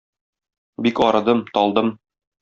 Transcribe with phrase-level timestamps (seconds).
[0.85, 1.87] Бик арыдым, талдым.